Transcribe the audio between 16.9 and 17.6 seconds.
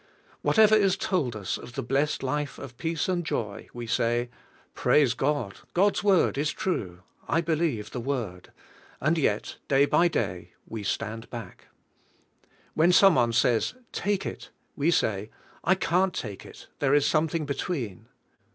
is something be